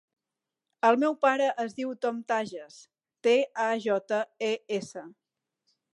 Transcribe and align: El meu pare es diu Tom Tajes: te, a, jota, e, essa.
El 0.87 0.95
meu 1.03 1.15
pare 1.25 1.49
es 1.65 1.75
diu 1.81 1.93
Tom 2.05 2.17
Tajes: 2.33 2.79
te, 3.27 3.35
a, 3.67 3.69
jota, 3.85 4.23
e, 4.49 4.51
essa. 4.79 5.05